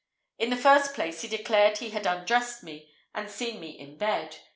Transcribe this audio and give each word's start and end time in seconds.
In 0.39 0.49
the 0.49 0.57
first 0.57 0.95
place, 0.95 1.21
he 1.21 1.27
declared 1.27 1.77
he 1.77 1.91
had 1.91 2.07
undressed 2.07 2.63
me, 2.63 2.89
and 3.13 3.29
seen 3.29 3.59
me 3.59 3.69
in 3.77 3.97
bed. 3.99 4.35